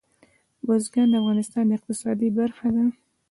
[0.65, 2.83] بزګان د افغانستان د اقتصاد برخه ده.